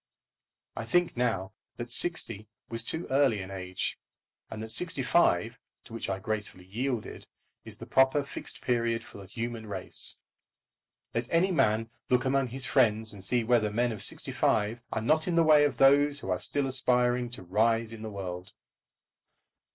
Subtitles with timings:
[0.75, 3.99] I think now that sixty was too early an age,
[4.49, 7.27] and that sixty five, to which I gracefully yielded,
[7.65, 10.17] is the proper Fixed Period for the human race.
[11.13, 15.03] Let any man look among his friends and see whether men of sixty five are
[15.03, 18.53] not in the way of those who are still aspiring to rise in the world.